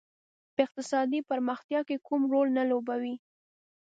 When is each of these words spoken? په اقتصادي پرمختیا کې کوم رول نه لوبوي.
په 0.53 0.59
اقتصادي 0.67 1.19
پرمختیا 1.29 1.79
کې 1.87 2.03
کوم 2.07 2.21
رول 2.33 2.47
نه 2.57 2.63
لوبوي. 2.69 3.15